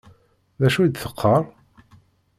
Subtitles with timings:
[0.59, 1.43] D acu i d-teqqaṛ?